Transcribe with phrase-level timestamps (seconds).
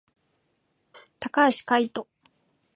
[1.19, 2.07] 高橋海人